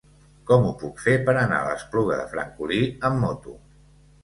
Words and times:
Com 0.51 0.63
ho 0.67 0.71
puc 0.83 1.03
fer 1.03 1.13
per 1.27 1.35
anar 1.41 1.59
a 1.59 1.67
l'Espluga 1.69 2.19
de 2.23 2.25
Francolí 2.33 2.83
amb 3.13 3.25
moto? 3.29 3.57